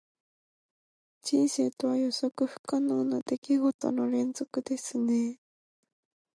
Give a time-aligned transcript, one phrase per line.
[1.21, 5.37] 人生とは、予測不可能な出来事の連続ですね。